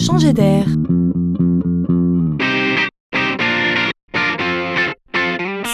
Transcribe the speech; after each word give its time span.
Changer 0.00 0.32
d'air. 0.32 0.66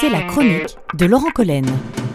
C'est 0.00 0.10
la 0.10 0.22
chronique 0.22 0.76
de 0.94 1.06
Laurent 1.06 1.30
Collen. 1.30 1.66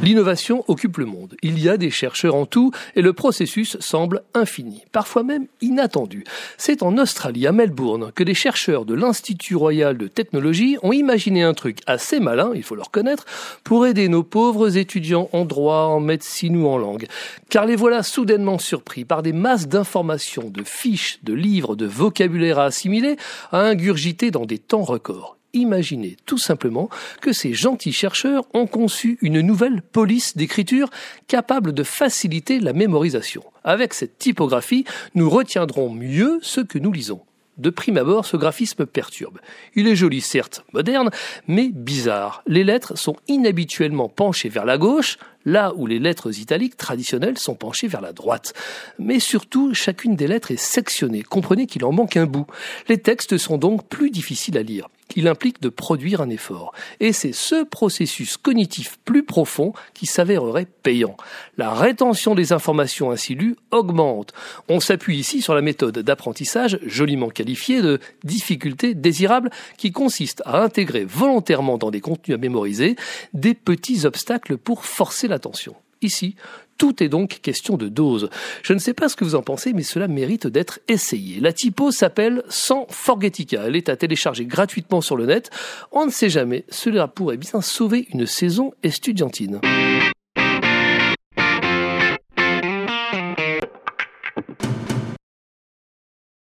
L'innovation 0.02 0.64
occupe 0.68 0.98
le 0.98 1.06
monde. 1.06 1.36
Il 1.42 1.60
y 1.60 1.70
a 1.70 1.78
des 1.78 1.92
chercheurs 1.92 2.36
en 2.36 2.46
tout 2.46 2.72
et 2.96 3.02
le 3.02 3.14
processus 3.14 3.78
semble 3.80 4.24
infini, 4.34 4.84
parfois 4.92 5.24
même 5.24 5.48
inattendu. 5.62 6.24
C'est 6.58 6.84
en 6.84 6.98
Australie, 6.98 7.48
à 7.48 7.52
Melbourne, 7.52 8.12
que 8.14 8.24
des 8.24 8.34
chercheurs 8.34 8.86
de 8.86 8.94
l'Institut 8.94 9.56
royal 9.56 9.98
de 9.98 10.08
technologie 10.08 10.78
ont 10.84 10.92
imaginé 10.92 11.44
un 11.44 11.54
truc 11.54 11.80
assez 11.88 12.20
malin, 12.20 12.52
il 12.54 12.64
faut 12.64 12.76
le 12.76 12.82
reconnaître, 12.82 13.26
pour 13.64 13.88
aider 13.88 14.10
nos 14.10 14.24
pauvres 14.24 14.78
étudiants 14.78 15.30
en 15.32 15.46
droit, 15.46 15.86
en 15.86 16.00
médecine 16.00 16.62
ou 16.62 16.68
en 16.68 16.78
langue. 16.78 17.08
Car 17.50 17.66
les 17.66 17.76
voilà 17.76 18.04
soudainement 18.04 18.60
surpris 18.60 19.06
par 19.06 19.24
des 19.24 19.34
masses 19.34 19.68
d'informations, 19.68 20.50
de 20.50 20.64
fiches, 20.64 21.20
de 21.24 21.34
livres, 21.34 21.76
de 21.76 21.86
vocabulaire 21.86 22.60
à 22.60 22.66
assimiler, 22.66 23.16
à 23.52 23.60
ingurgiter 23.60 24.32
dans 24.32 24.46
des 24.46 24.60
temps 24.60 24.84
records. 24.84 25.39
Imaginez 25.54 26.18
tout 26.26 26.38
simplement 26.38 26.90
que 27.22 27.34
ces 27.34 27.54
gentils 27.54 27.94
chercheurs 27.94 28.46
ont 28.54 28.68
conçu 28.68 29.18
une 29.22 29.42
nouvelle 29.42 29.82
police 29.82 30.38
d'écriture 30.38 30.90
capable 31.28 31.74
de 31.74 31.84
faciliter 31.84 32.60
la 32.60 32.74
mémorisation. 32.74 33.44
Avec 33.64 33.96
cette 33.96 34.20
typographie, 34.20 34.86
nous 35.16 35.30
retiendrons 35.30 35.90
mieux 35.90 36.40
ce 36.44 36.62
que 36.62 36.78
nous 36.78 36.92
lisons. 36.92 37.22
De 37.58 37.70
prime 37.70 37.98
abord, 37.98 38.26
ce 38.26 38.38
graphisme 38.38 38.86
perturbe. 38.86 39.40
Il 39.76 39.88
est 39.88 39.96
joli, 39.96 40.22
certes, 40.22 40.64
moderne, 40.72 41.10
mais 41.48 41.68
bizarre. 41.68 42.42
Les 42.48 42.64
lettres 42.64 42.98
sont 42.98 43.18
inhabituellement 43.28 44.08
penchées 44.08 44.48
vers 44.48 44.64
la 44.64 44.78
gauche, 44.78 45.18
là 45.44 45.74
où 45.76 45.86
les 45.86 46.00
lettres 46.00 46.40
italiques 46.40 46.78
traditionnelles 46.78 47.38
sont 47.38 47.56
penchées 47.56 47.90
vers 47.90 48.00
la 48.00 48.14
droite. 48.14 48.54
Mais 48.98 49.20
surtout, 49.20 49.74
chacune 49.74 50.16
des 50.16 50.28
lettres 50.28 50.52
est 50.52 50.60
sectionnée. 50.60 51.22
Comprenez 51.22 51.66
qu'il 51.66 51.84
en 51.84 51.92
manque 51.92 52.16
un 52.16 52.28
bout. 52.28 52.48
Les 52.88 53.00
textes 53.00 53.38
sont 53.38 53.58
donc 53.58 53.86
plus 53.90 54.10
difficiles 54.10 54.58
à 54.58 54.64
lire. 54.64 54.88
Il 55.16 55.28
implique 55.28 55.62
de 55.62 55.70
produire 55.70 56.22
un 56.22 56.30
effort. 56.30 56.74
Et 57.00 57.14
c'est 57.14 57.34
ce 57.34 57.64
processus 57.64 58.38
cognitif 58.38 59.00
plus 59.06 59.24
profond 59.24 59.74
qui 59.94 60.06
s'avérerait 60.06 60.68
payant. 60.84 61.18
La 61.58 61.74
rétention 61.74 62.36
des 62.36 62.54
informations 62.54 63.12
ainsi 63.12 63.36
lues 63.36 63.56
augmente. 63.72 64.34
On 64.68 64.80
s'appuie 64.80 65.18
ici 65.18 65.42
sur 65.42 65.56
la 65.56 65.62
méthode 65.62 66.00
d'apprentissage 66.00 66.80
joliment 66.86 67.30
qualifiée 67.30 67.82
de 67.82 68.00
difficulté 68.24 68.94
désirable 68.94 69.50
qui 69.78 69.92
consiste 69.92 70.44
à 70.46 70.62
intégrer 70.62 71.06
volontairement 71.06 71.78
dans 71.78 71.92
des 71.92 72.02
contenus 72.02 72.36
à 72.36 72.40
mémoriser 72.40 72.96
des 73.34 73.54
petits 73.54 74.06
obstacles 74.06 74.58
pour 74.58 74.86
forcer 74.86 75.28
l'attention. 75.28 75.76
Ici, 76.02 76.36
tout 76.78 77.04
est 77.04 77.10
donc 77.10 77.40
question 77.42 77.76
de 77.76 77.90
dose. 77.90 78.30
Je 78.64 78.74
ne 78.74 78.80
sais 78.80 78.94
pas 78.94 79.10
ce 79.10 79.18
que 79.18 79.26
vous 79.26 79.36
en 79.36 79.42
pensez, 79.42 79.74
mais 79.74 79.84
cela 79.84 80.08
mérite 80.08 80.48
d'être 80.48 80.80
essayé. 80.88 81.42
La 81.42 81.52
typo 81.52 81.92
s'appelle 81.92 82.42
Sans 82.48 82.88
Forgetica. 82.90 83.64
Elle 83.66 83.76
est 83.76 83.90
à 83.90 83.98
télécharger 83.98 84.46
gratuitement 84.46 85.02
sur 85.02 85.18
le 85.18 85.26
net. 85.26 85.50
On 85.92 86.06
ne 86.06 86.12
sait 86.12 86.30
jamais, 86.30 86.64
cela 86.70 87.08
pourrait 87.08 87.38
bien 87.38 87.62
sauver 87.62 88.08
une 88.14 88.26
saison 88.26 88.72
estudiantine. 88.82 89.60